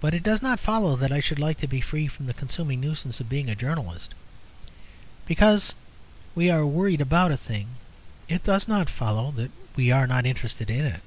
But 0.00 0.14
it 0.14 0.22
does 0.22 0.40
not 0.40 0.58
follow 0.58 0.96
that 0.96 1.12
I 1.12 1.20
should 1.20 1.38
like 1.38 1.58
to 1.60 1.68
be 1.68 1.82
free 1.82 2.06
from 2.08 2.24
the 2.24 2.32
consuming 2.32 2.80
nuisance 2.80 3.20
of 3.20 3.28
being 3.28 3.50
a 3.50 3.54
journalist. 3.54 4.14
Because 5.26 5.74
we 6.34 6.48
are 6.48 6.64
worried 6.64 7.02
about 7.02 7.30
a 7.30 7.36
thing, 7.36 7.68
it 8.26 8.42
does 8.42 8.66
not 8.66 8.88
follow 8.88 9.32
that 9.32 9.50
we 9.76 9.90
are 9.90 10.06
not 10.06 10.24
interested 10.24 10.70
in 10.70 10.86
it. 10.86 11.02